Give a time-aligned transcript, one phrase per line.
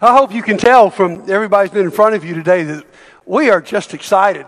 [0.00, 2.84] I hope you can tell from everybody's been in front of you today that
[3.26, 4.46] we are just excited.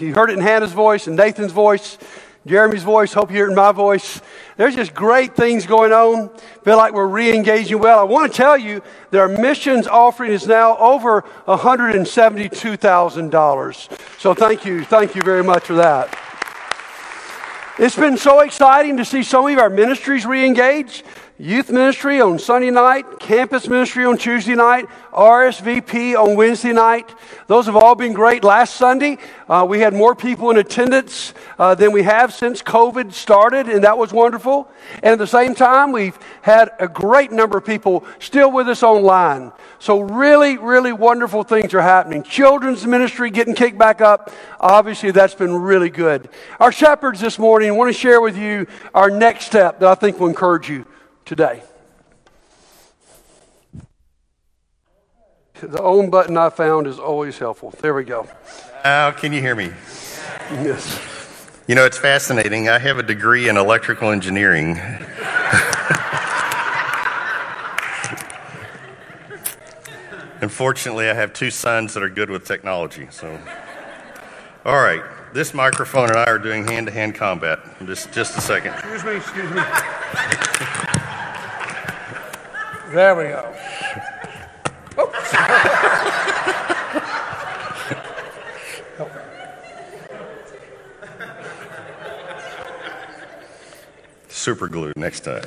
[0.00, 1.98] You heard it in Hannah's voice and Nathan's voice,
[2.46, 3.12] Jeremy's voice.
[3.12, 4.22] Hope you hear it in my voice.
[4.56, 6.30] There's just great things going on.
[6.64, 7.98] Feel like we're re-engaging well.
[7.98, 8.80] I want to tell you
[9.10, 14.00] that our missions offering is now over $172,000.
[14.18, 14.84] So thank you.
[14.84, 16.18] Thank you very much for that.
[17.78, 21.04] It's been so exciting to see so many of our ministries re-engage
[21.40, 27.14] youth ministry on Sunday night, campus ministry on Tuesday night, RSVP on Wednesday night.
[27.46, 28.42] Those have all been great.
[28.42, 33.12] Last Sunday, uh, we had more people in attendance uh, than we have since COVID
[33.12, 34.68] started, and that was wonderful.
[34.94, 38.82] And at the same time, we've had a great number of people still with us
[38.82, 39.52] online.
[39.78, 42.24] So, really, really wonderful things are happening.
[42.24, 44.32] Children's ministry getting kicked back up.
[44.58, 46.30] Obviously, that's been really good.
[46.58, 50.18] Our shepherds this morning want to share with you our next step that I think
[50.18, 50.84] will encourage you
[51.28, 51.62] today.
[55.60, 57.74] The own button I found is always helpful.
[57.82, 58.26] There we go.
[58.82, 59.70] How can you hear me?
[60.50, 61.04] Yes.
[61.66, 62.70] You know, it's fascinating.
[62.70, 64.78] I have a degree in electrical engineering.
[70.40, 73.08] Unfortunately, I have two sons that are good with technology.
[73.10, 73.38] So,
[74.64, 75.02] all right,
[75.34, 77.58] this microphone and I are doing hand-to-hand combat.
[77.84, 78.72] Just, just a second.
[78.72, 79.16] Excuse me.
[79.16, 79.60] Excuse me.
[82.90, 83.54] There we go.
[94.28, 95.42] Super glue next time.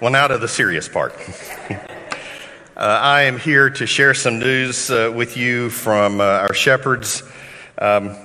[0.00, 1.14] well, now to the serious part.
[1.70, 1.76] uh,
[2.76, 7.22] I am here to share some news uh, with you from uh, our shepherds.
[7.78, 8.16] Um,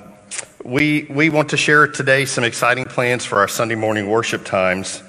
[0.66, 5.04] we, we want to share today some exciting plans for our Sunday morning worship times.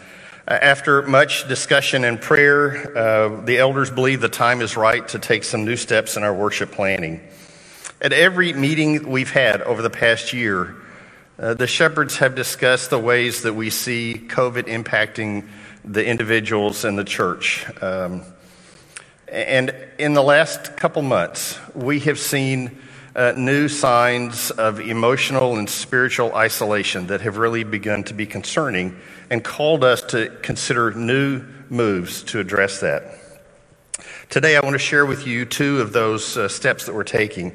[0.47, 5.21] Uh, after much discussion and prayer, uh, the elders believe the time is right to
[5.21, 7.21] take some new steps in our worship planning.
[8.01, 10.75] At every meeting we've had over the past year,
[11.39, 15.47] uh, the shepherds have discussed the ways that we see COVID impacting
[15.85, 17.65] the individuals in the church.
[17.81, 18.23] Um,
[19.29, 22.79] and in the last couple months, we have seen
[23.15, 28.97] uh, new signs of emotional and spiritual isolation that have really begun to be concerning
[29.31, 33.05] and called us to consider new moves to address that.
[34.31, 37.53] Today, I want to share with you two of those uh, steps that we're taking.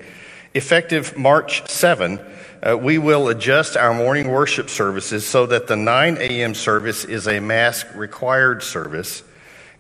[0.54, 2.20] Effective March 7,
[2.62, 6.54] uh, we will adjust our morning worship services so that the 9 a.m.
[6.54, 9.24] service is a mask required service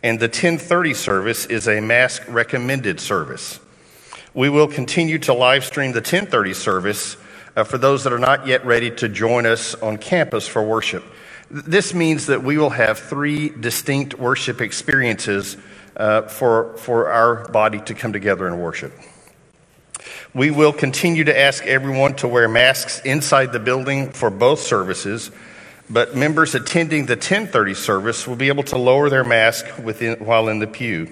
[0.03, 3.59] and the 1030 service is a mask recommended service.
[4.37, 7.17] We will continue to live stream the 1030 service
[7.55, 11.03] uh, for those that are not yet ready to join us on campus for worship.
[11.49, 15.57] This means that we will have three distinct worship experiences
[15.95, 18.93] uh, for, for our body to come together and worship.
[20.35, 25.31] We will continue to ask everyone to wear masks inside the building for both services,
[25.89, 30.47] but members attending the 1030 service will be able to lower their mask within, while
[30.47, 31.11] in the pew.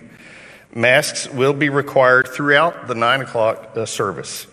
[0.78, 4.46] Masks will be required throughout the 9 o'clock uh, service.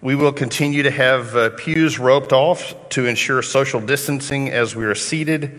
[0.00, 4.84] We will continue to have uh, pews roped off to ensure social distancing as we
[4.84, 5.58] are seated,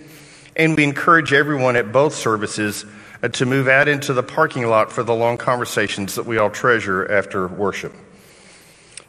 [0.55, 2.85] and we encourage everyone at both services
[3.21, 6.51] uh, to move out into the parking lot for the long conversations that we all
[6.51, 7.93] treasure after worship.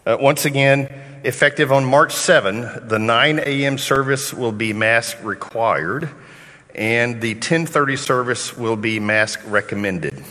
[0.04, 0.92] Uh, once again,
[1.22, 3.78] effective on March 7, the 9 a.m.
[3.78, 6.10] service will be mask required,
[6.74, 10.24] and the 1030 service will be mask recommended.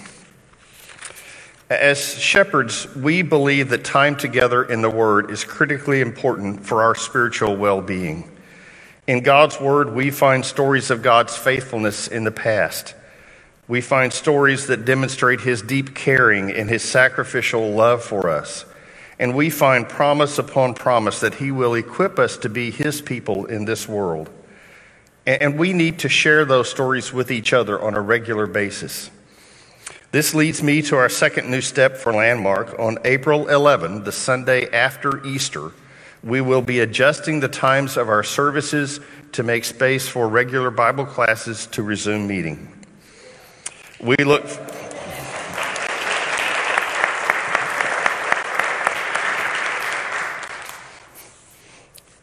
[1.70, 6.96] As shepherds, we believe that time together in the Word is critically important for our
[6.96, 8.32] spiritual well being.
[9.06, 12.96] In God's Word, we find stories of God's faithfulness in the past.
[13.68, 18.64] We find stories that demonstrate His deep caring and His sacrificial love for us.
[19.20, 23.46] And we find promise upon promise that He will equip us to be His people
[23.46, 24.30] in this world.
[25.26, 29.12] And we need to share those stories with each other on a regular basis.
[30.12, 32.80] This leads me to our second new step for Landmark.
[32.80, 35.74] On April 11, the Sunday after Easter,
[36.24, 39.02] we will be adjusting the times of our services
[39.34, 42.72] to make space for regular Bible classes to resume meeting.
[44.00, 44.46] We look.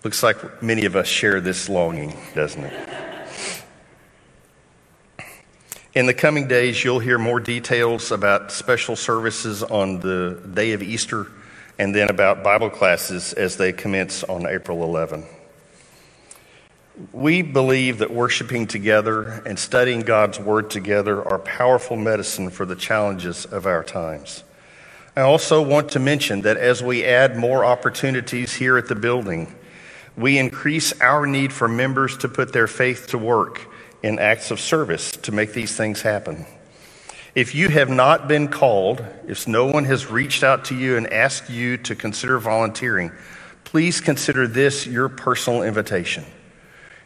[0.02, 3.03] Looks like many of us share this longing, doesn't it?
[5.94, 10.82] In the coming days, you'll hear more details about special services on the day of
[10.82, 11.29] Easter
[11.79, 15.25] and then about Bible classes as they commence on April 11.
[17.12, 22.75] We believe that worshiping together and studying God's Word together are powerful medicine for the
[22.75, 24.43] challenges of our times.
[25.14, 29.55] I also want to mention that as we add more opportunities here at the building,
[30.17, 33.69] we increase our need for members to put their faith to work
[34.04, 36.44] in acts of service to make these things happen.
[37.34, 41.10] If you have not been called, if no one has reached out to you and
[41.10, 43.12] asked you to consider volunteering,
[43.64, 46.22] please consider this your personal invitation.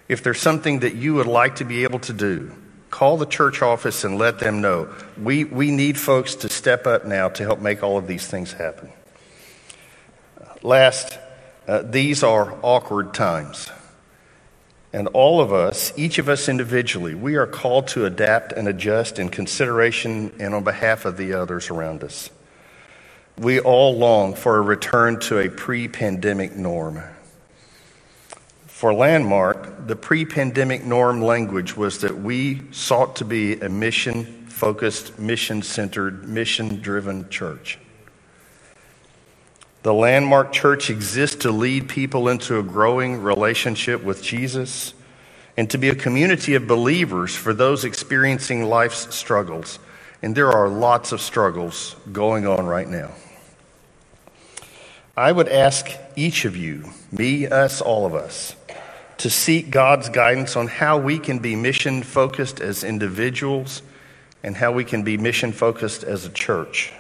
[0.08, 2.50] If there's something that you would like to be able to do,
[2.90, 4.92] call the church office and let them know.
[5.22, 8.54] We, we need folks to step up now to help make all of these things
[8.54, 8.90] happen.
[10.64, 11.16] Last,
[11.68, 13.70] uh, these are awkward times.
[14.92, 19.18] And all of us, each of us individually, we are called to adapt and adjust
[19.18, 22.30] in consideration and on behalf of the others around us.
[23.36, 27.02] We all long for a return to a pre pandemic norm.
[28.66, 34.46] For Landmark, the pre pandemic norm language was that we sought to be a mission
[34.46, 37.78] focused, mission centered, mission driven church.
[39.82, 44.92] The Landmark Church exists to lead people into a growing relationship with Jesus
[45.56, 49.78] and to be a community of believers for those experiencing life's struggles.
[50.20, 53.12] And there are lots of struggles going on right now.
[55.16, 58.54] I would ask each of you, me, us, all of us,
[59.18, 63.82] to seek God's guidance on how we can be mission focused as individuals
[64.42, 66.92] and how we can be mission focused as a church.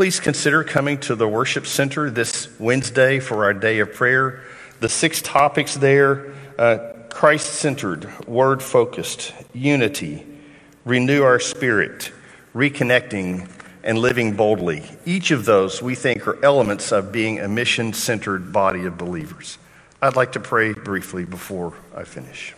[0.00, 4.40] Please consider coming to the worship center this Wednesday for our day of prayer.
[4.80, 10.24] The six topics there uh, Christ centered, word focused, unity,
[10.86, 12.12] renew our spirit,
[12.54, 13.46] reconnecting,
[13.84, 14.84] and living boldly.
[15.04, 19.58] Each of those we think are elements of being a mission centered body of believers.
[20.00, 22.54] I'd like to pray briefly before I finish.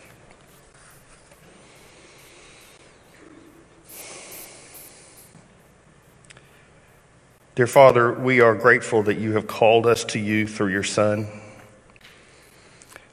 [7.54, 11.28] Dear Father, we are grateful that you have called us to you through your Son.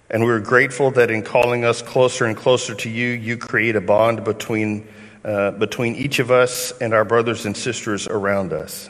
[0.09, 3.81] And we're grateful that in calling us closer and closer to you, you create a
[3.81, 4.87] bond between,
[5.25, 8.89] uh, between each of us and our brothers and sisters around us.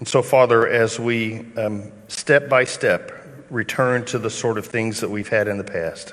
[0.00, 3.12] And so, Father, as we um, step by step
[3.50, 6.12] return to the sort of things that we've had in the past,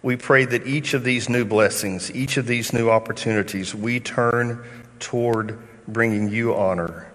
[0.00, 4.64] we pray that each of these new blessings, each of these new opportunities, we turn
[4.98, 5.58] toward
[5.92, 7.10] bringing you honor,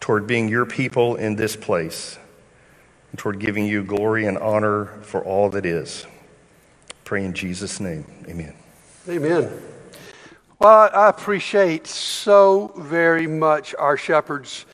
[0.00, 2.18] toward being your people in this place,
[3.10, 6.06] and toward giving you glory and honor for all that is.
[7.04, 8.04] Pray in Jesus' name.
[8.28, 8.54] Amen.
[9.08, 9.50] Amen.
[10.58, 14.66] Well, I appreciate so very much our shepherds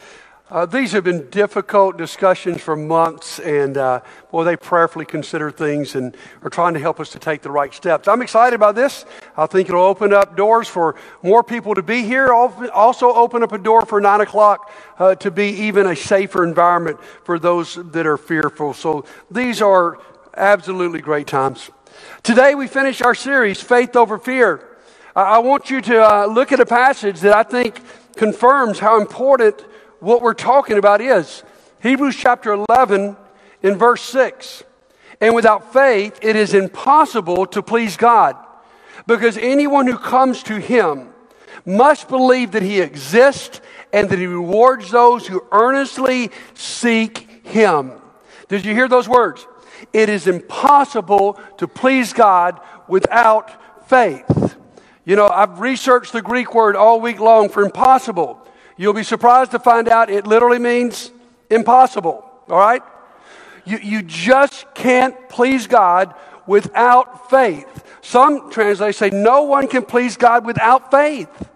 [0.51, 4.01] uh, these have been difficult discussions for months, and uh,
[4.31, 7.73] boy, they prayerfully consider things and are trying to help us to take the right
[7.73, 8.07] steps.
[8.09, 9.07] I'm excited about this.
[9.39, 12.31] I think it'll open up doors for more people to be here.
[12.31, 17.03] Also, open up a door for nine o'clock uh, to be even a safer environment
[17.25, 18.75] for those that are fearful.
[18.75, 19.99] So these are
[20.37, 21.71] absolutely great times.
[22.23, 24.69] Today, we finish our series, Faith Over Fear.
[25.17, 27.81] I want you to uh, look at a passage that I think
[28.17, 29.65] confirms how important
[30.05, 31.43] what we're talking about is.
[31.83, 33.17] Hebrews chapter 11
[33.63, 34.65] in verse 6.
[35.21, 38.37] And without faith, it is impossible to please God
[39.07, 41.09] because anyone who comes to him
[41.65, 43.61] must believe that he exists
[43.93, 47.93] and that he rewards those who earnestly seek him.
[48.49, 49.47] Did you hear those words?
[49.93, 54.57] It is impossible to please God without faith.
[55.05, 58.41] You know, I've researched the Greek word all week long for impossible.
[58.77, 61.13] You'll be surprised to find out it literally means
[61.51, 62.25] impossible.
[62.49, 62.83] All right?
[63.65, 66.15] You, you just can't please God
[66.47, 67.85] without faith.
[68.03, 71.49] Some translators say no one can please God without faith.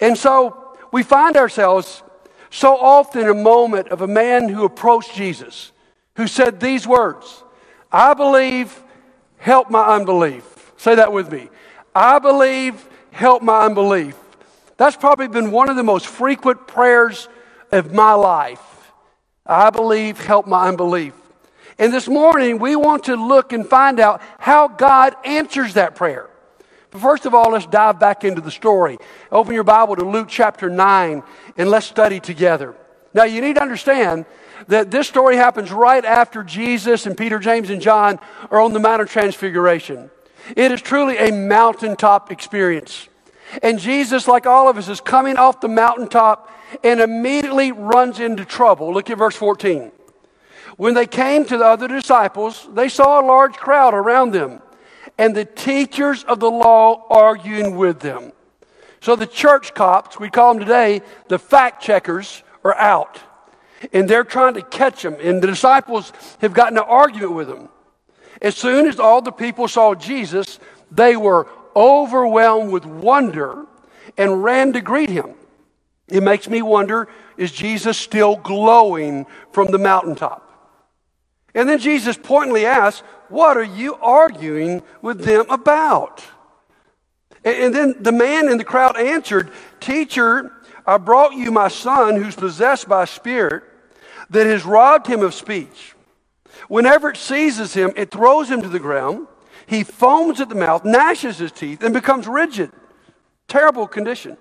[0.00, 2.02] And so we find ourselves
[2.50, 5.72] so often in a moment of a man who approached Jesus,
[6.16, 7.42] who said these words
[7.90, 8.82] I believe,
[9.38, 10.72] help my unbelief.
[10.76, 11.48] Say that with me.
[11.94, 14.16] I believe, help my unbelief.
[14.76, 17.28] That's probably been one of the most frequent prayers
[17.72, 18.92] of my life.
[19.44, 21.14] I believe, help my unbelief.
[21.78, 26.28] And this morning, we want to look and find out how God answers that prayer.
[26.90, 28.98] But first of all, let's dive back into the story.
[29.30, 31.22] Open your Bible to Luke chapter 9
[31.56, 32.74] and let's study together.
[33.12, 34.26] Now, you need to understand
[34.68, 38.18] that this story happens right after Jesus and Peter, James, and John
[38.50, 40.10] are on the Mount of Transfiguration.
[40.56, 43.08] It is truly a mountaintop experience.
[43.62, 46.50] And Jesus, like all of us, is coming off the mountaintop
[46.82, 48.92] and immediately runs into trouble.
[48.92, 49.92] Look at verse 14.
[50.76, 54.60] When they came to the other disciples, they saw a large crowd around them
[55.18, 58.32] and the teachers of the law arguing with them.
[59.00, 63.20] So the church cops, we call them today, the fact checkers, are out.
[63.92, 65.16] And they're trying to catch them.
[65.20, 67.68] And the disciples have gotten an argument with them.
[68.42, 70.58] As soon as all the people saw Jesus,
[70.90, 71.46] they were
[71.76, 73.66] overwhelmed with wonder
[74.16, 75.34] and ran to greet him.
[76.08, 80.42] It makes me wonder is Jesus still glowing from the mountaintop?
[81.54, 86.24] And then Jesus pointedly asks, What are you arguing with them about?
[87.44, 90.52] And then the man in the crowd answered, Teacher,
[90.86, 93.64] I brought you my son who's possessed by spirit
[94.30, 95.94] that has robbed him of speech.
[96.68, 99.26] Whenever it seizes him, it throws him to the ground.
[99.66, 102.70] He foams at the mouth, gnashes his teeth, and becomes rigid.
[103.48, 104.36] Terrible condition.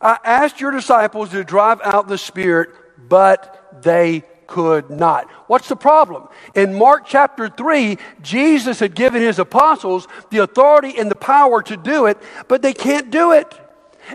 [0.00, 2.70] I asked your disciples to drive out the spirit,
[3.08, 5.28] but they could not.
[5.48, 6.28] What's the problem?
[6.54, 11.76] In Mark chapter 3, Jesus had given his apostles the authority and the power to
[11.76, 12.18] do it,
[12.48, 13.52] but they can't do it.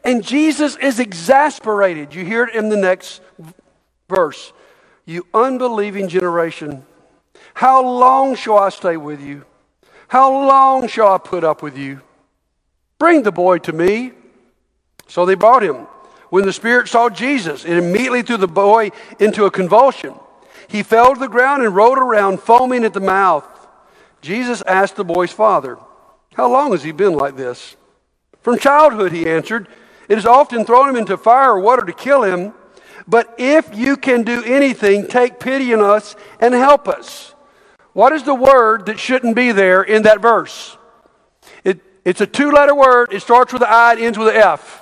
[0.03, 2.15] And Jesus is exasperated.
[2.15, 3.21] You hear it in the next
[4.09, 4.53] verse.
[5.05, 6.85] You unbelieving generation,
[7.53, 9.45] how long shall I stay with you?
[10.11, 12.01] How long shall I put up with you?
[12.99, 14.11] Bring the boy to me.
[15.07, 15.87] So they brought him.
[16.29, 18.91] When the spirit saw Jesus, it immediately threw the boy
[19.21, 20.13] into a convulsion.
[20.67, 23.47] He fell to the ground and rolled around, foaming at the mouth.
[24.19, 25.77] Jesus asked the boy's father,
[26.33, 27.77] How long has he been like this?
[28.41, 29.69] From childhood, he answered.
[30.09, 32.53] It has often thrown him into fire or water to kill him.
[33.07, 37.33] But if you can do anything, take pity on us and help us.
[37.93, 40.77] What is the word that shouldn't be there in that verse?
[41.63, 43.11] It, it's a two letter word.
[43.11, 44.81] It starts with an I, it ends with an F.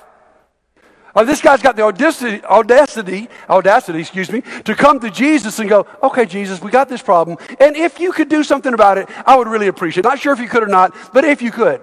[1.14, 5.68] Oh, this guy's got the audacity, audacity, audacity, excuse me, to come to Jesus and
[5.68, 7.36] go, okay, Jesus, we got this problem.
[7.58, 10.08] And if you could do something about it, I would really appreciate it.
[10.08, 11.80] Not sure if you could or not, but if you could.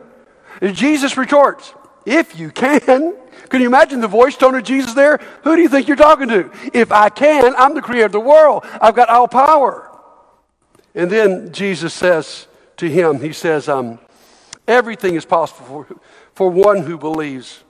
[0.62, 1.74] And Jesus retorts,
[2.06, 3.16] if you can.
[3.50, 5.20] Can you imagine the voice tone of Jesus there?
[5.44, 6.50] Who do you think you're talking to?
[6.74, 8.66] If I can, I'm the creator of the world.
[8.82, 9.92] I've got all power.
[10.98, 14.00] And then Jesus says to him, He says, um,
[14.68, 15.96] everything is possible for,
[16.34, 17.64] for one who believes.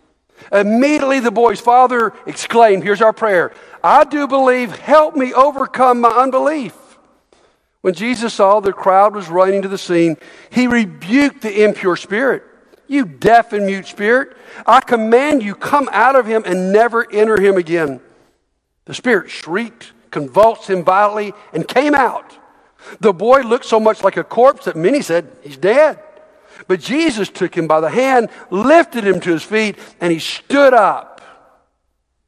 [0.49, 3.51] Immediately the boy's father exclaimed, Here's our prayer
[3.83, 6.73] I do believe, help me overcome my unbelief.
[7.81, 10.15] When Jesus saw the crowd was running to the scene,
[10.49, 12.43] he rebuked the impure spirit.
[12.87, 17.41] You deaf and mute spirit, I command you, come out of him and never enter
[17.41, 17.99] him again.
[18.85, 22.37] The spirit shrieked, convulsed him violently, and came out.
[22.99, 25.99] The boy looked so much like a corpse that many said, He's dead.
[26.67, 30.73] But Jesus took him by the hand, lifted him to his feet, and he stood
[30.73, 31.21] up.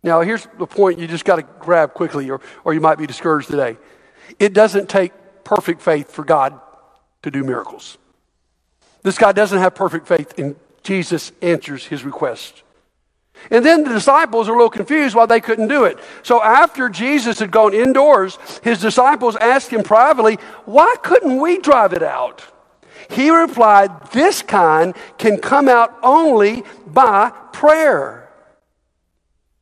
[0.03, 3.08] Now, here's the point you just got to grab quickly, or, or you might be
[3.08, 3.77] discouraged today.
[4.38, 5.12] It doesn't take
[5.44, 6.60] perfect faith for God
[7.24, 7.98] to do miracles.
[9.01, 12.63] This guy doesn't have perfect faith, and Jesus answers his request.
[13.51, 15.98] And then the disciples are a little confused why they couldn't do it.
[16.24, 21.93] So after Jesus had gone indoors, his disciples asked him privately, Why couldn't we drive
[21.93, 22.43] it out?
[23.10, 28.29] He replied, This kind can come out only by prayer.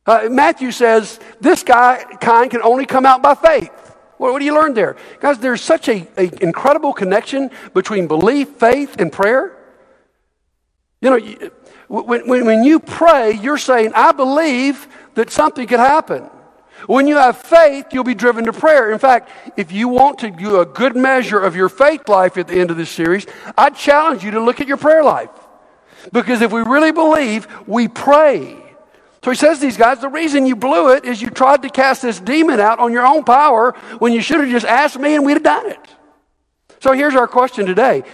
[0.06, 3.70] Uh, Matthew says, This guy, kind can only come out by faith.
[4.18, 4.96] What, what do you learn there?
[5.20, 9.56] Guys, there's such an incredible connection between belief, faith, and prayer.
[11.00, 11.50] You know,
[11.88, 16.30] when, when, when you pray, you're saying, I believe that something could happen.
[16.86, 18.92] When you have faith, you'll be driven to prayer.
[18.92, 22.46] In fact, if you want to do a good measure of your faith life at
[22.46, 23.26] the end of this series,
[23.56, 25.30] I challenge you to look at your prayer life.
[26.12, 28.56] Because if we really believe, we pray.
[29.24, 31.68] So he says to these guys, the reason you blew it is you tried to
[31.68, 35.16] cast this demon out on your own power when you should have just asked me
[35.16, 35.80] and we'd have done it.
[36.80, 38.04] So here's our question today.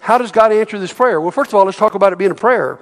[0.00, 1.20] How does God answer this prayer?
[1.20, 2.78] Well, first of all, let's talk about it being a prayer.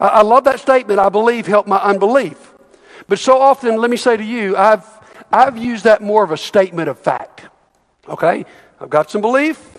[0.00, 2.54] I, love that statement, I believe, helped my unbelief.
[3.08, 4.86] But so often, let me say to you, I've,
[5.32, 7.46] I've used that more of a statement of fact.
[8.08, 8.44] Okay?
[8.80, 9.76] I've got some belief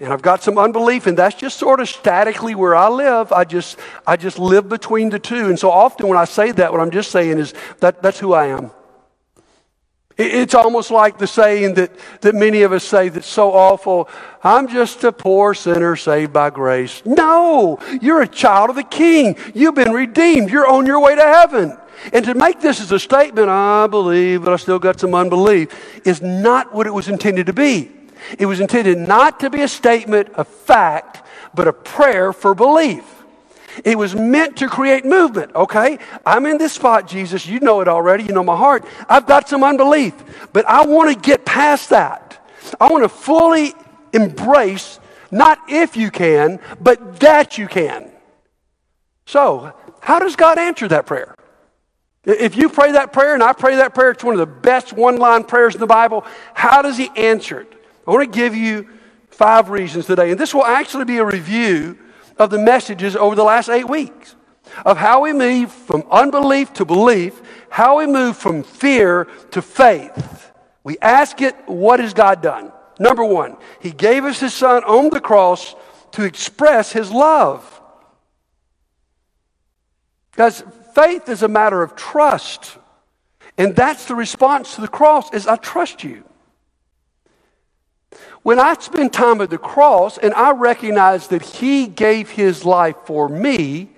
[0.00, 3.32] and I've got some unbelief, and that's just sort of statically where I live.
[3.32, 5.48] I just, I just live between the two.
[5.48, 8.32] And so often when I say that, what I'm just saying is that that's who
[8.32, 8.70] I am.
[10.20, 14.08] It's almost like the saying that, that many of us say that's so awful
[14.42, 17.02] I'm just a poor sinner saved by grace.
[17.04, 19.36] No, you're a child of the King.
[19.54, 20.50] You've been redeemed.
[20.50, 21.76] You're on your way to heaven.
[22.14, 26.06] And to make this as a statement, I believe, but I still got some unbelief,
[26.06, 27.90] is not what it was intended to be.
[28.38, 31.22] It was intended not to be a statement of fact,
[31.54, 33.04] but a prayer for belief.
[33.84, 35.98] It was meant to create movement, okay?
[36.26, 37.46] I'm in this spot, Jesus.
[37.46, 38.24] You know it already.
[38.24, 38.84] You know my heart.
[39.08, 40.14] I've got some unbelief,
[40.52, 42.44] but I want to get past that.
[42.80, 43.74] I want to fully
[44.12, 44.98] embrace
[45.30, 48.10] not if you can, but that you can.
[49.26, 51.34] So, how does God answer that prayer?
[52.24, 54.92] If you pray that prayer and I pray that prayer, it's one of the best
[54.92, 56.24] one line prayers in the Bible.
[56.52, 57.72] How does He answer it?
[58.06, 58.88] I want to give you
[59.28, 60.32] five reasons today.
[60.32, 61.96] And this will actually be a review
[62.40, 64.34] of the messages over the last eight weeks
[64.84, 70.52] of how we move from unbelief to belief, how we move from fear to faith.
[70.82, 72.72] We ask it, what has God done?
[72.98, 75.74] Number one, He gave us His Son on the cross
[76.12, 77.80] to express His love.
[80.34, 80.62] Guys,
[80.94, 82.78] faith is a matter of trust.
[83.58, 86.24] And that's the response to the cross is I trust you.
[88.42, 92.96] When I spend time at the cross and I recognize that he gave his life
[93.04, 93.90] for me,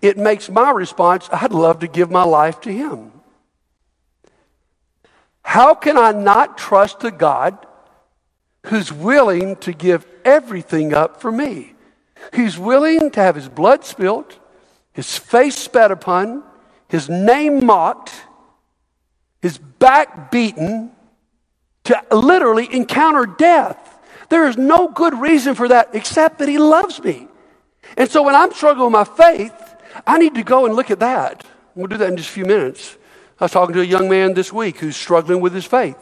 [0.00, 3.12] it makes my response, I'd love to give my life to him.
[5.42, 7.66] How can I not trust a God
[8.66, 11.74] who's willing to give everything up for me?
[12.34, 14.38] Who's willing to have his blood spilt,
[14.92, 16.42] his face spat upon,
[16.88, 18.12] his name mocked,
[19.42, 20.92] his back beaten,
[21.84, 23.98] to literally encounter death.
[24.28, 27.28] There is no good reason for that except that he loves me.
[27.96, 29.54] And so when I'm struggling with my faith,
[30.06, 31.44] I need to go and look at that.
[31.74, 32.96] We'll do that in just a few minutes.
[33.40, 35.96] I was talking to a young man this week who's struggling with his faith.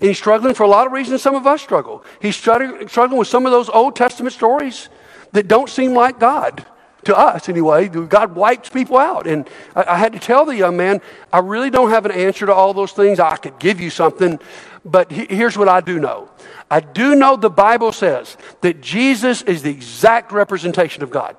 [0.00, 2.04] And he's struggling for a lot of reasons some of us struggle.
[2.20, 4.88] He's struggling with some of those Old Testament stories
[5.32, 6.66] that don't seem like God
[7.06, 7.88] to us anyway.
[7.88, 9.26] God wipes people out.
[9.26, 11.00] And I, I, had to tell the young man,
[11.32, 13.20] I really don't have an answer to all those things.
[13.20, 14.38] I could give you something,
[14.84, 16.30] but he, here's what I do know.
[16.70, 21.36] I do know the Bible says that Jesus is the exact representation of God.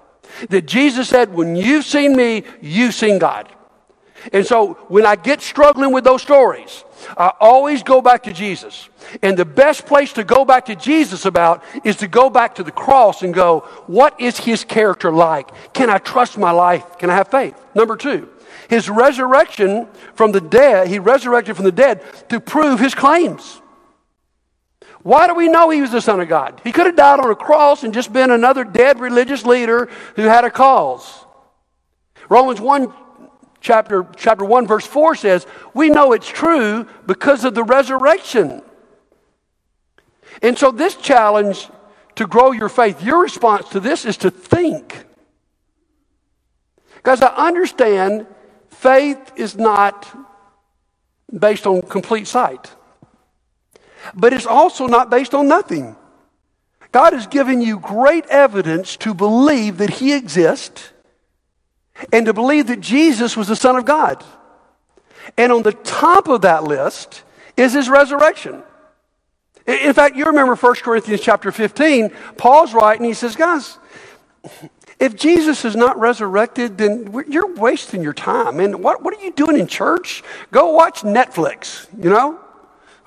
[0.50, 3.52] That Jesus said, when you've seen me, you've seen God.
[4.34, 6.84] And so when I get struggling with those stories,
[7.18, 8.90] I always go back to Jesus.
[9.22, 12.64] And the best place to go back to Jesus about is to go back to
[12.64, 15.52] the cross and go, what is his character like?
[15.74, 16.98] Can I trust my life?
[16.98, 17.60] Can I have faith?
[17.76, 18.30] Number two,
[18.70, 23.62] his resurrection from the dead, he resurrected from the dead to prove his claims.
[25.04, 26.60] Why do we know he was the Son of God?
[26.64, 30.24] He could have died on a cross and just been another dead religious leader who
[30.24, 31.26] had a cause.
[32.28, 32.92] Romans 1
[33.66, 38.62] chapter, chapter 1, verse 4 says, We know it's true because of the resurrection.
[40.44, 41.68] And so, this challenge
[42.16, 45.06] to grow your faith, your response to this is to think.
[46.98, 48.28] Because I understand
[48.70, 50.08] faith is not
[51.38, 52.72] based on complete sight,
[54.14, 55.96] but it's also not based on nothing.
[56.92, 60.92] God has given you great evidence to believe that He exists
[62.12, 64.24] and to believe that Jesus was the Son of God.
[65.38, 67.24] And on the top of that list
[67.58, 68.64] is his resurrection.
[69.66, 73.80] In fact, you remember 1 Corinthians chapter 15, Paul's writing, he says, guys,
[75.00, 78.60] if Jesus is not resurrected, then you're wasting your time.
[78.60, 80.24] And what, what are you doing in church?
[80.52, 82.40] Go watch Netflix, you know?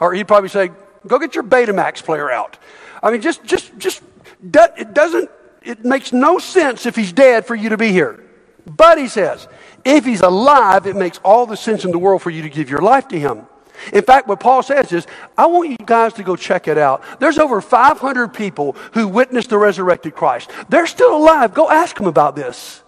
[0.01, 0.70] Or he'd probably say,
[1.07, 2.59] go get your Betamax player out.
[3.03, 4.03] I mean, just, just, just,
[4.42, 5.31] it doesn't,
[5.62, 8.24] it makes no sense if he's dead for you to be here.
[8.68, 9.48] But he says,
[9.85, 12.70] if he's alive, it makes all the sense in the world for you to give
[12.70, 13.46] your life to him.
[13.92, 17.02] In fact, what Paul says is, I want you guys to go check it out.
[17.20, 20.50] There's over 500 people who witnessed the resurrected Christ.
[20.68, 21.54] They're still alive.
[21.54, 22.83] Go ask them about this.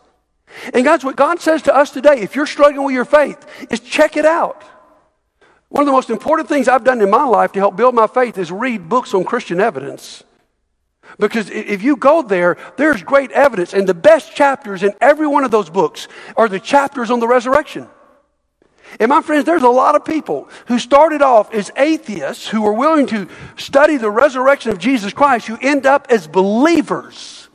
[0.74, 3.80] And guys, what God says to us today, if you're struggling with your faith, is
[3.80, 4.64] check it out.
[5.68, 8.08] One of the most important things I've done in my life to help build my
[8.08, 10.24] faith is read books on Christian evidence.
[11.18, 13.74] Because if you go there, there's great evidence.
[13.74, 17.28] And the best chapters in every one of those books are the chapters on the
[17.28, 17.88] resurrection.
[18.98, 22.72] And my friends, there's a lot of people who started off as atheists who were
[22.72, 27.48] willing to study the resurrection of Jesus Christ who end up as believers.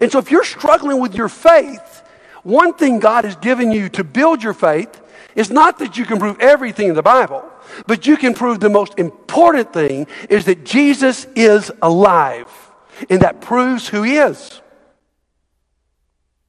[0.00, 2.02] And so if you're struggling with your faith,
[2.42, 5.00] one thing God has given you to build your faith
[5.34, 7.44] is not that you can prove everything in the Bible,
[7.86, 12.65] but you can prove the most important thing is that Jesus is alive
[13.08, 14.60] and that proves who he is.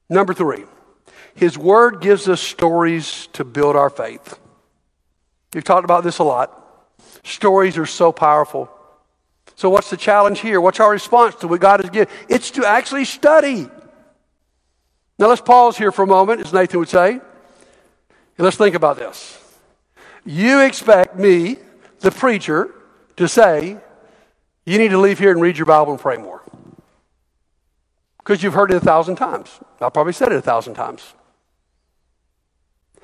[0.10, 0.64] Number three,
[1.36, 4.40] his word gives us stories to build our faith.
[5.54, 6.54] We've talked about this a lot.
[7.24, 8.70] Stories are so powerful.
[9.56, 10.62] So, what's the challenge here?
[10.62, 12.14] What's our response to what God has given?
[12.30, 13.68] It's to actually study.
[15.20, 17.22] Now, let's pause here for a moment, as Nathan would say, and
[18.38, 19.44] let's think about this.
[20.26, 21.58] You expect me,
[22.02, 22.70] the preacher,
[23.16, 23.78] to say,
[24.68, 26.44] you need to leave here and read your Bible and pray more.
[28.20, 29.60] because you've heard it a thousand times.
[29.82, 31.14] I probably said it a thousand times.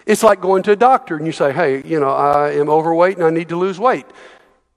[0.06, 3.18] It's like going to a doctor and you say, hey, you know, I am overweight
[3.18, 4.06] and I need to lose weight.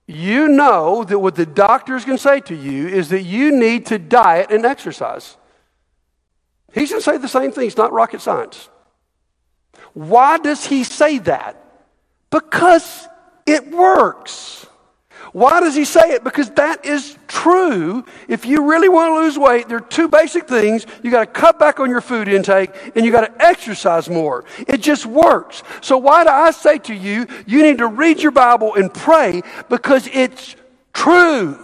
[0.07, 3.51] You know that what the doctor is going to say to you is that you
[3.57, 5.37] need to diet and exercise.
[6.73, 7.67] He's going to say the same thing.
[7.67, 8.69] It's not rocket science.
[9.95, 11.61] Why does he say that?
[12.29, 13.07] Because
[13.47, 14.66] it works.
[15.33, 16.23] Why does he say it?
[16.23, 18.05] Because that is true.
[18.27, 20.85] If you really want to lose weight, there are two basic things.
[21.03, 24.45] You got to cut back on your food intake and you got to exercise more.
[24.67, 25.63] It just works.
[25.81, 29.41] So why do I say to you, you need to read your Bible and pray
[29.69, 30.55] because it's
[30.93, 31.59] true.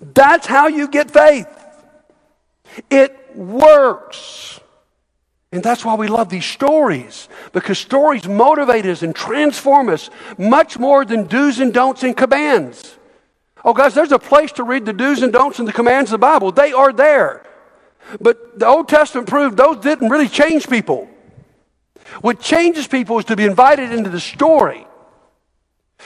[0.00, 1.46] That's how you get faith.
[2.90, 4.60] It works.
[5.54, 10.80] And that's why we love these stories, because stories motivate us and transform us much
[10.80, 12.98] more than do's and don'ts and commands.
[13.64, 16.18] Oh, guys, there's a place to read the do's and don'ts and the commands of
[16.18, 16.50] the Bible.
[16.50, 17.46] They are there.
[18.20, 21.08] But the Old Testament proved those didn't really change people.
[22.20, 24.84] What changes people is to be invited into the story.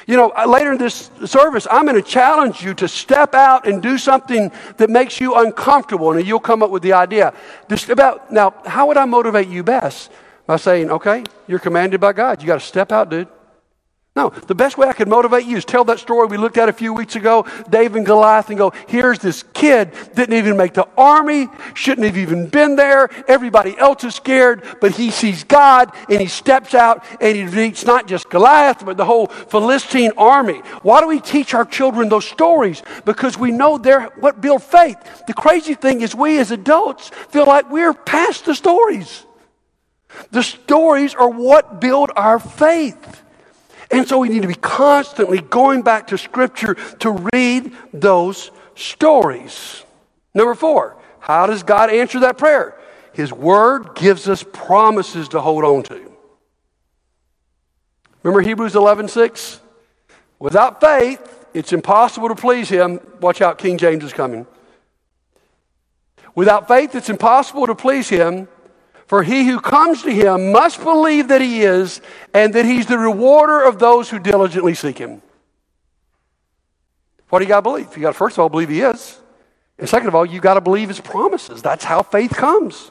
[0.07, 3.67] You know, uh, later in this service, I'm going to challenge you to step out
[3.67, 7.33] and do something that makes you uncomfortable, and you'll come up with the idea.
[7.69, 10.11] Just about now, how would I motivate you best?
[10.47, 12.41] By saying, okay, you're commanded by God.
[12.41, 13.29] You got to step out, dude.
[14.19, 16.69] No, the best way I could motivate you is tell that story we looked at
[16.69, 20.75] a few weeks ago, David and Goliath, and go, here's this kid, didn't even make
[20.75, 23.11] the army, shouldn't have even been there.
[23.29, 27.85] Everybody else is scared, but he sees God and he steps out and he defeats
[27.85, 30.63] not just Goliath, but the whole Philistine army.
[30.83, 32.83] Why do we teach our children those stories?
[33.05, 34.99] Because we know they're what build faith.
[35.29, 39.25] The crazy thing is we as adults feel like we're past the stories.
[40.33, 43.23] The stories are what build our faith.
[43.91, 49.83] And so we need to be constantly going back to Scripture to read those stories.
[50.35, 52.79] Number four, how does God answer that prayer?
[53.13, 56.13] His Word gives us promises to hold on to.
[58.23, 59.61] Remember Hebrews 11 6?
[60.39, 63.01] Without faith, it's impossible to please Him.
[63.21, 64.47] Watch out, King James is coming.
[66.35, 68.47] Without faith, it's impossible to please Him.
[69.09, 72.03] For he who comes to him must believe that he is,
[72.35, 75.23] and that he's the rewarder of those who diligently seek him.
[77.31, 77.97] What do you got to believe?
[77.97, 79.19] You got to first of all believe he is.
[79.79, 81.63] And second of all, you got to believe his promises.
[81.63, 82.91] That's how faith comes.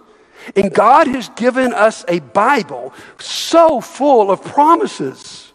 [0.56, 5.54] And God has given us a Bible so full of promises.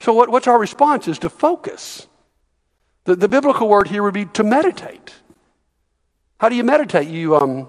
[0.00, 1.06] So, what, what's our response?
[1.06, 2.06] Is to focus.
[3.04, 5.12] The, the biblical word here would be to meditate.
[6.38, 7.08] How do you meditate?
[7.08, 7.68] You, um,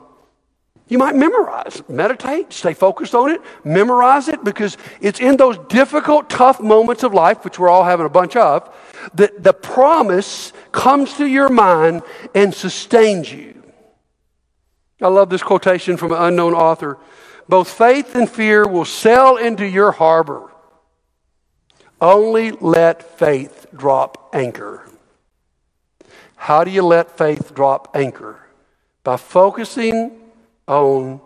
[0.89, 6.30] you might memorize, meditate, stay focused on it, memorize it because it's in those difficult,
[6.30, 8.69] tough moments of life, which we're all having a bunch of,
[9.13, 12.04] that the promise comes to your mind
[12.36, 13.63] and sustains you.
[15.02, 16.98] I love this quotation from an unknown author.
[17.48, 20.52] Both faith and fear will sail into your harbor.
[22.00, 24.89] Only let faith drop anchor.
[26.36, 28.39] How do you let faith drop anchor?
[29.04, 30.22] By focusing
[30.67, 31.21] on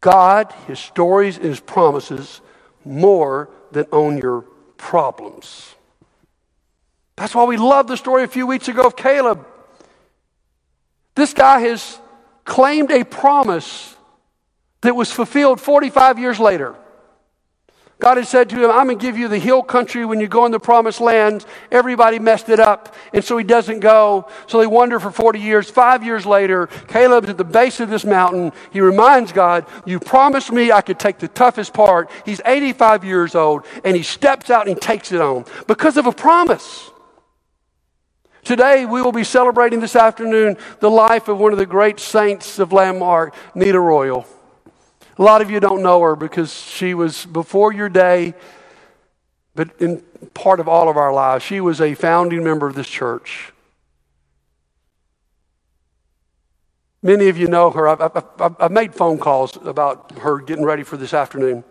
[0.00, 2.40] God, His stories, and His promises
[2.84, 4.42] more than on your
[4.76, 5.74] problems.
[7.16, 9.44] That's why we love the story a few weeks ago of Caleb.
[11.14, 11.98] This guy has
[12.44, 13.96] claimed a promise
[14.82, 16.76] that was fulfilled 45 years later.
[18.00, 20.28] God had said to him, I'm going to give you the hill country when you
[20.28, 21.44] go in the promised land.
[21.72, 24.28] Everybody messed it up, and so he doesn't go.
[24.46, 25.68] So they wander for 40 years.
[25.68, 28.52] Five years later, Caleb's at the base of this mountain.
[28.70, 32.08] He reminds God, You promised me I could take the toughest part.
[32.24, 36.06] He's 85 years old, and he steps out and he takes it on because of
[36.06, 36.90] a promise.
[38.44, 42.60] Today, we will be celebrating this afternoon the life of one of the great saints
[42.60, 44.24] of Landmark, Nita Royal.
[45.18, 48.34] A lot of you don't know her because she was before your day,
[49.54, 50.00] but in
[50.32, 51.44] part of all of our lives.
[51.44, 53.52] She was a founding member of this church.
[57.02, 57.88] Many of you know her.
[57.88, 61.64] I've, I've, I've, made phone calls about her getting ready for this afternoon.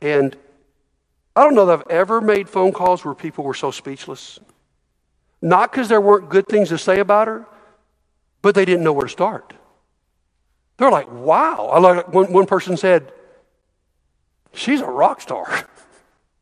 [0.00, 0.36] And
[1.36, 4.38] I don't know that I've ever made phone calls where people were so speechless.
[5.42, 7.46] Not because there weren't good things to say about her,
[8.42, 9.54] but they didn't know where to start.
[10.80, 11.68] They're like, wow.
[11.70, 13.12] I like one, one person said,
[14.54, 15.68] she's a rock star.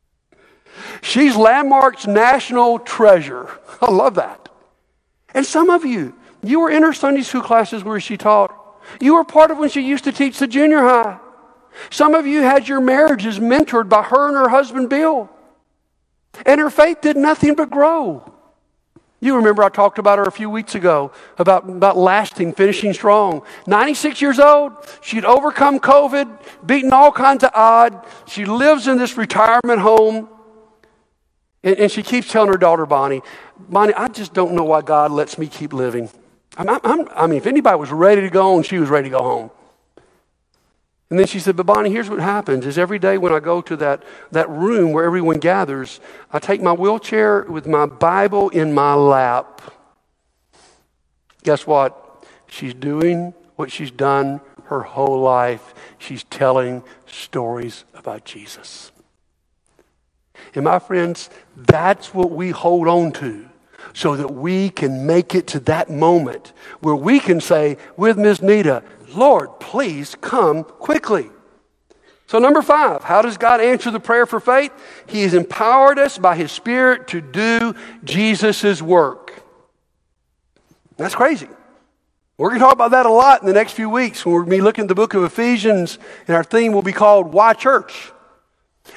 [1.01, 3.49] she's Landmark's national treasure.
[3.81, 4.47] I love that.
[5.33, 8.55] And some of you, you were in her Sunday school classes where she taught.
[9.01, 11.19] You were part of when she used to teach the junior high.
[11.89, 15.29] Some of you had your marriages mentored by her and her husband Bill.
[16.45, 18.33] And her faith did nothing but grow.
[19.21, 23.41] You remember I talked about her a few weeks ago about, about lasting, finishing strong.
[23.67, 27.97] 96 years old, she'd overcome COVID, beaten all kinds of odds.
[28.27, 30.29] She lives in this retirement home.
[31.63, 33.21] And, and she keeps telling her daughter, Bonnie,
[33.57, 36.09] Bonnie, I just don't know why God lets me keep living.
[36.57, 39.17] I'm, I'm, i mean, if anybody was ready to go home, she was ready to
[39.17, 39.51] go home.
[41.09, 43.61] And then she said, But Bonnie, here's what happens is every day when I go
[43.61, 45.99] to that, that room where everyone gathers,
[46.31, 49.61] I take my wheelchair with my Bible in my lap.
[51.43, 52.25] Guess what?
[52.47, 55.73] She's doing what she's done her whole life.
[55.97, 58.91] She's telling stories about Jesus.
[60.53, 63.49] And my friends, that's what we hold on to
[63.93, 68.41] so that we can make it to that moment where we can say with Ms.
[68.41, 68.83] Nita,
[69.15, 71.29] Lord, please come quickly.
[72.27, 74.71] So, number five, how does God answer the prayer for faith?
[75.07, 79.43] He has empowered us by His Spirit to do Jesus' work.
[80.97, 81.47] That's crazy.
[82.37, 84.41] We're going to talk about that a lot in the next few weeks when we're
[84.41, 87.33] going to be looking at the book of Ephesians, and our theme will be called
[87.33, 88.11] Why Church?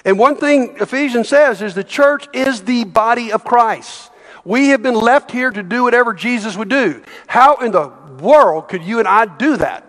[0.04, 4.10] And one thing Ephesians says is the church is the body of Christ.
[4.44, 7.02] We have been left here to do whatever Jesus would do.
[7.26, 7.88] How in the
[8.20, 9.86] world could you and I do that?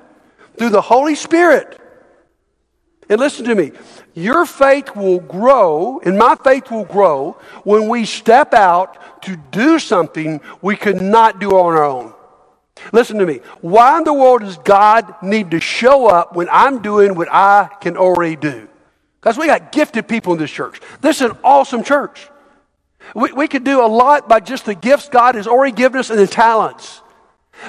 [0.58, 1.80] Through the Holy Spirit.
[3.10, 3.72] And listen to me,
[4.14, 9.78] your faith will grow, and my faith will grow when we step out to do
[9.80, 12.14] something we could not do on our own.
[12.92, 13.42] Listen to me.
[13.62, 17.70] Why in the world does God need to show up when I'm doing what I
[17.82, 18.68] can already do?
[19.20, 20.82] Because we got gifted people in this church.
[21.02, 22.30] This is an awesome church.
[23.16, 26.10] We, we could do a lot by just the gifts God has already given us
[26.10, 27.02] and the talents.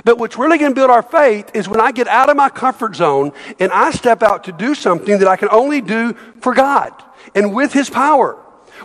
[0.05, 2.49] But what's really going to build our faith is when I get out of my
[2.49, 6.55] comfort zone and I step out to do something that I can only do for
[6.55, 6.93] God
[7.35, 8.39] and with His power.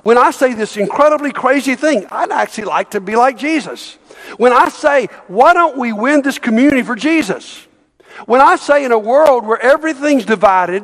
[0.03, 3.95] When I say this incredibly crazy thing, I'd actually like to be like Jesus.
[4.37, 7.65] When I say, why don't we win this community for Jesus?
[8.25, 10.83] When I say in a world where everything's divided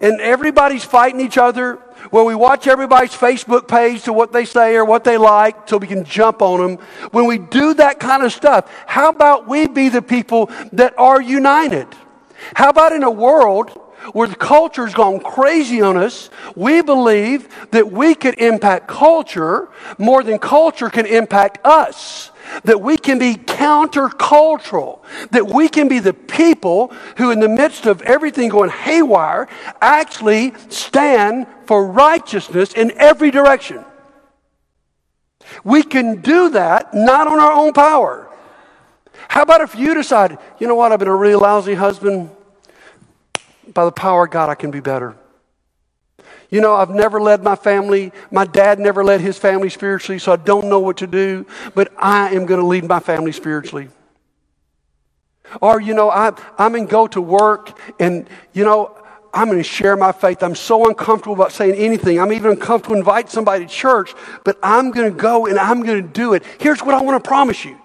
[0.00, 1.78] and everybody's fighting each other,
[2.10, 5.76] when we watch everybody's Facebook page to what they say or what they like so
[5.76, 9.66] we can jump on them, when we do that kind of stuff, how about we
[9.66, 11.86] be the people that are united?
[12.54, 13.78] How about in a world
[14.12, 20.22] where the culture's gone crazy on us, we believe that we could impact culture more
[20.22, 22.30] than culture can impact us
[22.64, 27.86] that we can be countercultural, that we can be the people who, in the midst
[27.86, 29.48] of everything going haywire,
[29.80, 33.84] actually stand for righteousness in every direction.
[35.64, 38.28] We can do that not on our own power.
[39.28, 42.30] How about if you decide, you know what, I've been a really lousy husband.
[43.72, 45.16] By the power of God, I can be better.
[46.50, 48.12] You know, I've never led my family.
[48.30, 51.92] My dad never led his family spiritually, so I don't know what to do, but
[51.96, 53.88] I am going to lead my family spiritually.
[55.60, 58.96] Or, you know, I, I'm going to go to work and, you know,
[59.32, 60.42] I'm going to share my faith.
[60.42, 62.20] I'm so uncomfortable about saying anything.
[62.20, 64.12] I'm even uncomfortable invite somebody to church,
[64.44, 66.42] but I'm going to go and I'm going to do it.
[66.58, 67.76] Here's what I want to promise you.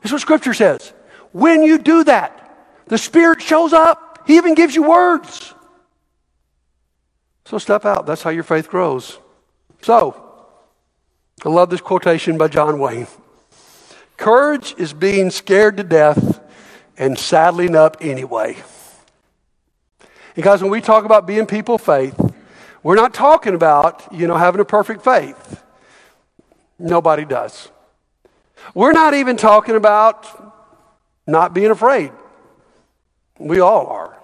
[0.00, 0.92] This is what Scripture says.
[1.32, 2.40] When you do that,
[2.86, 4.03] the Spirit shows up.
[4.26, 5.54] He even gives you words.
[7.46, 8.06] So step out.
[8.06, 9.18] That's how your faith grows.
[9.82, 10.20] So,
[11.44, 13.06] I love this quotation by John Wayne.
[14.16, 16.40] Courage is being scared to death
[16.96, 18.56] and saddling up anyway.
[20.34, 22.18] Because when we talk about being people of faith,
[22.82, 25.62] we're not talking about, you know, having a perfect faith.
[26.78, 27.70] Nobody does.
[28.74, 30.26] We're not even talking about
[31.26, 32.12] not being afraid.
[33.38, 34.16] We all are.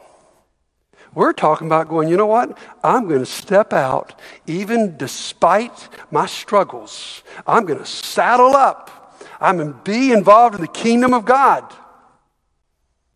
[1.14, 2.56] We're talking about going, you know what?
[2.84, 7.22] I'm going to step out, even despite my struggles.
[7.46, 9.18] I'm going to saddle up.
[9.40, 11.64] I'm going to be involved in the kingdom of God.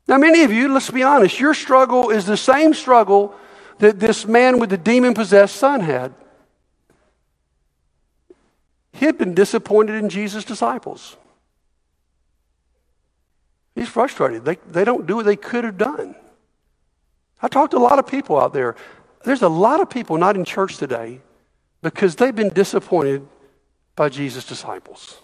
[0.09, 3.35] Now, many of you, let's be honest, your struggle is the same struggle
[3.79, 6.13] that this man with the demon possessed son had.
[8.93, 11.17] He had been disappointed in Jesus' disciples.
[13.75, 14.45] He's frustrated.
[14.45, 16.15] They, they don't do what they could have done.
[17.43, 18.77] I talked to a lot of people out there.
[19.25, 21.21] There's a lot of people not in church today
[21.83, 23.27] because they've been disappointed
[23.97, 25.19] by Jesus' disciples.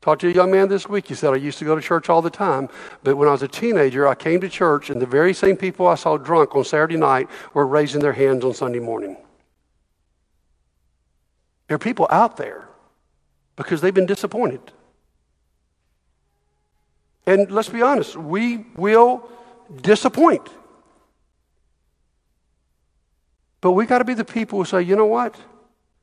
[0.00, 1.08] Talked to a young man this week.
[1.08, 2.68] He said, I used to go to church all the time,
[3.02, 5.86] but when I was a teenager, I came to church, and the very same people
[5.88, 9.16] I saw drunk on Saturday night were raising their hands on Sunday morning.
[11.66, 12.68] There are people out there
[13.56, 14.60] because they've been disappointed.
[17.26, 19.28] And let's be honest, we will
[19.82, 20.48] disappoint.
[23.60, 25.34] But we got to be the people who say, you know what?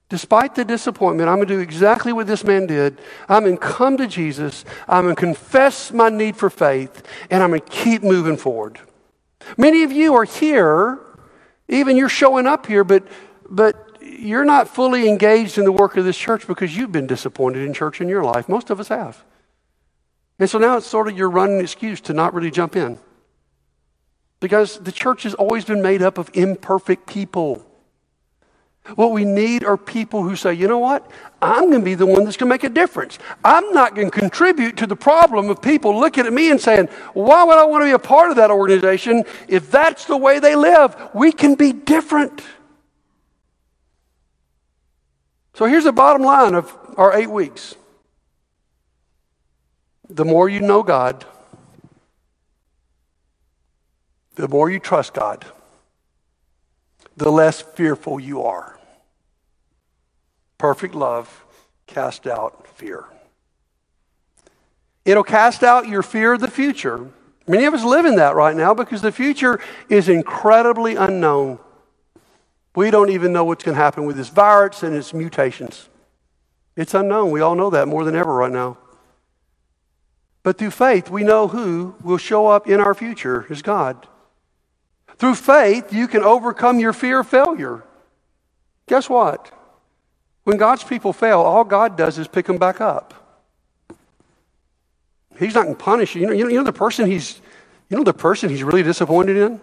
[0.09, 2.99] Despite the disappointment, I'm going to do exactly what this man did.
[3.29, 4.65] I'm going to come to Jesus.
[4.87, 8.79] I'm going to confess my need for faith, and I'm going to keep moving forward.
[9.57, 10.99] Many of you are here,
[11.67, 13.07] even you're showing up here, but,
[13.49, 17.65] but you're not fully engaged in the work of this church because you've been disappointed
[17.65, 18.47] in church in your life.
[18.49, 19.23] Most of us have.
[20.39, 22.97] And so now it's sort of your running excuse to not really jump in.
[24.39, 27.65] Because the church has always been made up of imperfect people.
[28.95, 31.09] What we need are people who say, you know what?
[31.41, 33.17] I'm going to be the one that's going to make a difference.
[33.43, 36.87] I'm not going to contribute to the problem of people looking at me and saying,
[37.13, 40.39] why would I want to be a part of that organization if that's the way
[40.39, 40.97] they live?
[41.13, 42.41] We can be different.
[45.53, 47.75] So here's the bottom line of our eight weeks
[50.13, 51.25] the more you know God,
[54.35, 55.45] the more you trust God,
[57.17, 58.79] the less fearful you are.
[60.57, 61.43] Perfect love
[61.87, 63.05] cast out fear.
[65.03, 67.09] It'll cast out your fear of the future.
[67.47, 71.59] Many of us live in that right now because the future is incredibly unknown.
[72.75, 75.89] We don't even know what's going to happen with this virus and its mutations.
[76.75, 77.31] It's unknown.
[77.31, 78.77] We all know that more than ever right now.
[80.43, 84.07] But through faith, we know who will show up in our future is God.
[85.17, 87.83] Through faith, you can overcome your fear of failure.
[88.87, 89.51] Guess what?
[90.43, 93.13] When God's people fail, all God does is pick them back up.
[95.39, 96.21] He's not going to punish you.
[96.21, 97.41] You know, you know the person he's,
[97.89, 99.61] you know the person he's really disappointed in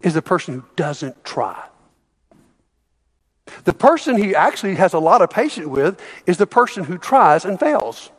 [0.00, 1.60] is the person who doesn't try.
[3.64, 7.44] The person he actually has a lot of patience with is the person who tries
[7.44, 8.10] and fails.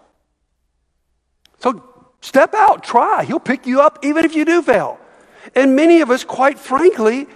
[1.60, 1.91] So
[2.22, 3.24] step out, try.
[3.24, 5.00] He'll pick you up even if you do fail.
[5.56, 7.28] And many of us, quite frankly,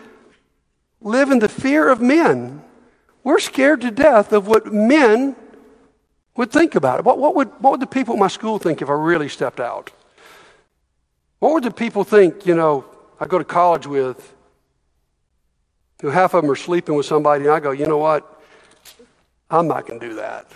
[1.01, 2.63] live in the fear of men.
[3.23, 5.35] We're scared to death of what men
[6.37, 7.05] would think about it.
[7.05, 9.59] What, what, would, what would the people at my school think if I really stepped
[9.59, 9.91] out?
[11.39, 12.85] What would the people think, you know,
[13.19, 14.35] I go to college with
[16.05, 18.41] know, half of them are sleeping with somebody, and I go, you know what?
[19.49, 20.47] I'm not going to do that.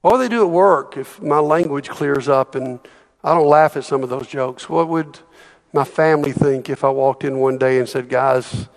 [0.00, 2.78] What would they do at work if my language clears up and
[3.24, 4.68] I don't laugh at some of those jokes?
[4.68, 5.18] What would
[5.72, 8.68] my family think if I walked in one day and said, guys,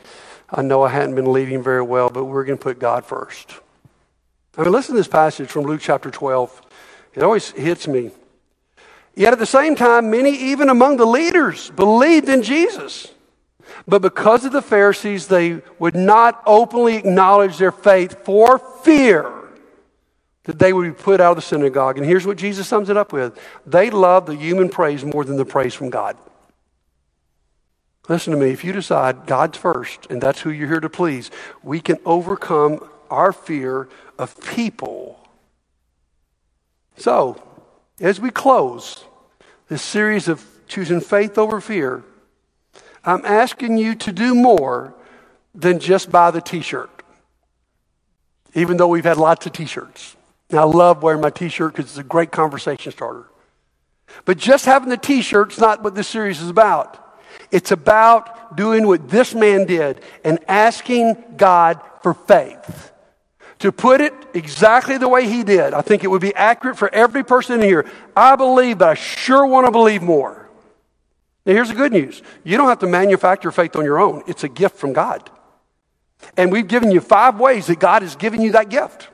[0.50, 3.52] I know I hadn't been leading very well, but we're going to put God first?
[4.58, 6.60] I mean, listen to this passage from Luke chapter 12.
[7.14, 8.10] It always hits me.
[9.16, 13.14] Yet at the same time, many, even among the leaders, believed in Jesus.
[13.88, 19.41] But because of the Pharisees, they would not openly acknowledge their faith for fear
[20.44, 21.98] that they would be put out of the synagogue.
[21.98, 25.38] And here's what Jesus sums it up with they love the human praise more than
[25.38, 26.18] the praise from God.
[28.10, 31.30] Listen to me, if you decide God's first and that's who you're here to please,
[31.64, 35.20] we can overcome our fear of people.
[36.98, 37.42] So,
[38.00, 39.06] as we close
[39.68, 42.04] this series of choosing faith over fear,
[43.04, 44.94] I'm asking you to do more
[45.54, 46.90] than just buy the t shirt,
[48.54, 50.16] even though we've had lots of t shirts.
[50.60, 53.28] I love wearing my t shirt because it's a great conversation starter.
[54.26, 56.98] But just having the t shirt's not what this series is about.
[57.52, 62.92] It's about doing what this man did and asking God for faith.
[63.60, 66.92] To put it exactly the way he did, I think it would be accurate for
[66.94, 67.86] every person in here.
[68.16, 70.50] I believe, but I sure want to believe more.
[71.46, 74.44] Now, here's the good news you don't have to manufacture faith on your own, it's
[74.44, 75.30] a gift from God.
[76.38, 79.10] And we've given you five ways that God has given you that gift.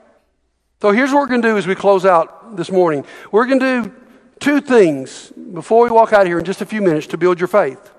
[0.81, 3.03] So here's what we're going to do as we close out this morning.
[3.31, 3.93] We're going to do
[4.39, 7.39] two things before we walk out of here in just a few minutes to build
[7.39, 7.91] your faith.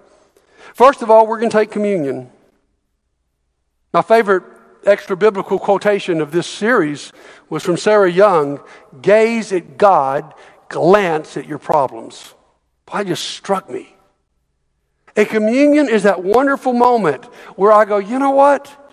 [0.75, 2.31] First of all, we're going to take communion.
[3.93, 4.45] My favorite
[4.87, 7.13] extra biblical quotation of this series
[7.51, 8.61] was from Sarah Young
[9.03, 10.33] Gaze at God,
[10.69, 12.33] glance at your problems.
[12.87, 13.97] Boy, just struck me.
[15.17, 17.25] A communion is that wonderful moment
[17.57, 18.88] where I go, you know what?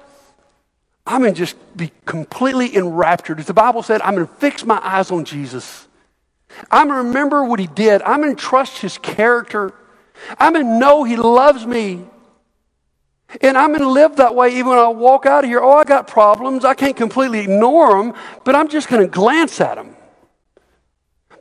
[1.05, 3.39] I'm going to just be completely enraptured.
[3.39, 5.87] As the Bible said, I'm going to fix my eyes on Jesus.
[6.71, 8.01] I'm going to remember what he did.
[8.01, 9.73] I'm going to trust his character.
[10.39, 12.05] I'm going to know he loves me.
[13.41, 15.59] And I'm going to live that way even when I walk out of here.
[15.59, 16.63] Oh, I got problems.
[16.63, 18.13] I can't completely ignore them,
[18.43, 19.95] but I'm just going to glance at them.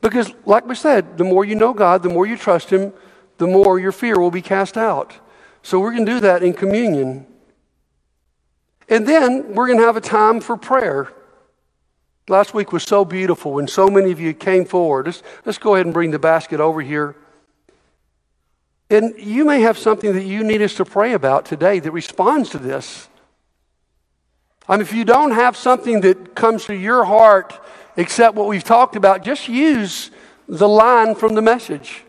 [0.01, 2.93] Because, like we said, the more you know God, the more you trust him,
[3.39, 5.15] the more your fear will be cast out.
[5.63, 7.27] So we're going to do that in communion.
[8.89, 11.13] And then we're going to have a time for prayer.
[12.29, 15.07] Last week was so beautiful when so many of you came forward.
[15.07, 17.17] Let's, let's go ahead and bring the basket over here.
[18.91, 22.51] And you may have something that you need us to pray about today that responds
[22.51, 23.09] to this.
[24.69, 27.59] I mean, if you don't have something that comes to your heart
[27.97, 30.11] except what we've talked about, just use
[30.49, 32.03] the line from the message.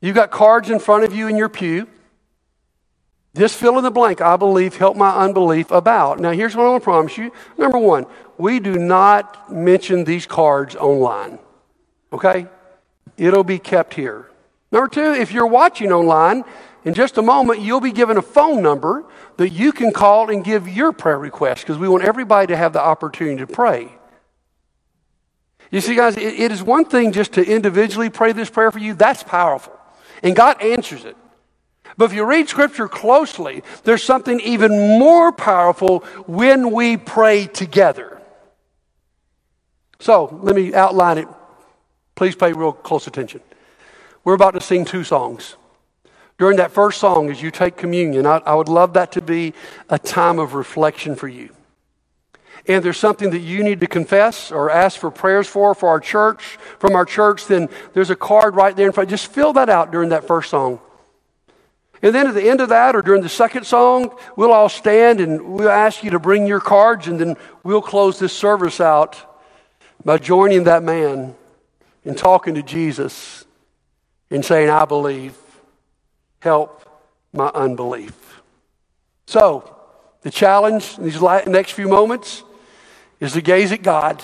[0.00, 1.88] You've got cards in front of you in your pew.
[3.36, 6.20] Just fill in the blank, I believe, help my unbelief about.
[6.20, 7.32] Now, here's what I want to promise you.
[7.58, 8.06] Number one,
[8.38, 11.38] we do not mention these cards online.
[12.12, 12.46] Okay?
[13.16, 14.30] It'll be kept here.
[14.72, 16.44] Number two, if you're watching online,
[16.84, 19.04] in just a moment, you'll be given a phone number
[19.38, 22.72] that you can call and give your prayer request because we want everybody to have
[22.72, 23.90] the opportunity to pray.
[25.70, 28.78] You see, guys, it, it is one thing just to individually pray this prayer for
[28.78, 28.94] you.
[28.94, 29.76] That's powerful.
[30.22, 31.16] And God answers it.
[31.96, 38.20] But if you read Scripture closely, there's something even more powerful when we pray together.
[39.98, 41.28] So let me outline it.
[42.14, 43.40] Please pay real close attention.
[44.24, 45.56] We're about to sing two songs.
[46.38, 49.54] During that first song, as you take communion, I, I would love that to be
[49.88, 51.56] a time of reflection for you
[52.68, 56.00] and there's something that you need to confess or ask for prayers for for our
[56.00, 59.10] church, from our church, then there's a card right there in front.
[59.10, 60.80] Just fill that out during that first song.
[62.02, 65.20] And then at the end of that, or during the second song, we'll all stand
[65.20, 69.16] and we'll ask you to bring your cards, and then we'll close this service out
[70.04, 71.34] by joining that man
[72.04, 73.44] and talking to Jesus
[74.30, 75.36] and saying, I believe.
[76.40, 76.88] Help
[77.32, 78.42] my unbelief.
[79.26, 79.74] So,
[80.22, 82.44] the challenge in these next few moments
[83.20, 84.22] is to gaze at God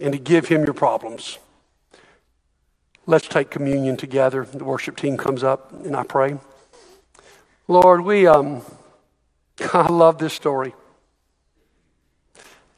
[0.00, 1.38] and to give Him your problems.
[3.06, 4.44] Let's take communion together.
[4.44, 6.38] The worship team comes up and I pray.
[7.68, 8.62] Lord, we, um,
[9.72, 10.74] I love this story.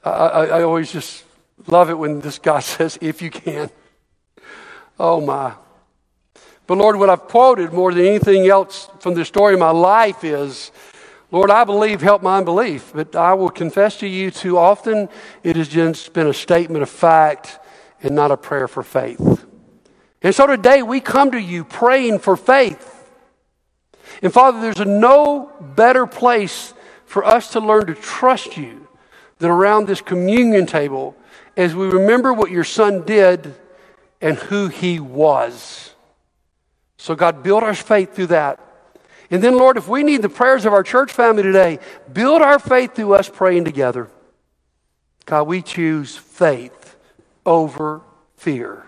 [0.05, 1.25] I, I, I always just
[1.67, 3.71] love it when this guy says, if you can.
[5.01, 5.55] Oh my.
[6.67, 10.25] But Lord, what I've quoted more than anything else from the story of my life
[10.25, 10.71] is
[11.31, 12.93] Lord, I believe, help my unbelief.
[12.95, 15.09] But I will confess to you, too often
[15.43, 17.59] it has just been a statement of fact
[18.03, 19.45] and not a prayer for faith.
[20.23, 22.95] And so today we come to you praying for faith.
[24.23, 26.75] And Father, there's no better place
[27.07, 28.89] for us to learn to trust you
[29.39, 31.17] than around this communion table
[31.57, 33.55] as we remember what your son did
[34.21, 35.95] and who he was.
[36.97, 38.61] So, God, build our faith through that.
[39.31, 41.79] And then, Lord, if we need the prayers of our church family today,
[42.13, 44.09] build our faith through us praying together.
[45.27, 46.97] God, we choose faith
[47.47, 48.03] over
[48.37, 48.88] fear.